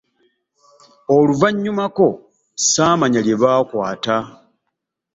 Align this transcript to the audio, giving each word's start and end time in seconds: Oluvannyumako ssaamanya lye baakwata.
Oluvannyumako 1.15 2.07
ssaamanya 2.61 3.19
lye 3.25 3.35
baakwata. 3.41 4.17